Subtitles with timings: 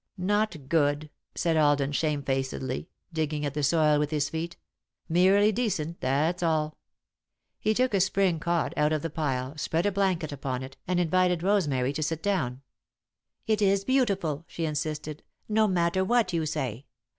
[0.17, 4.49] "Not good," said Alden, shamefacedly, digging at the soil with his heel.
[5.07, 6.79] "Merely decent that's all."
[7.59, 10.99] He took a spring cot out of the pile, spread a blanket upon it, and
[10.99, 12.63] invited Rosemary to sit down.
[13.45, 16.87] "It is beautiful," she insisted, "no matter what you say.